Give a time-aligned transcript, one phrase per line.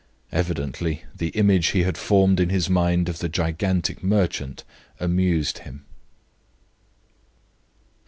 [0.31, 4.63] Evidently the image he had formed in his mind of the gigantic merchant
[4.99, 5.85] amused him.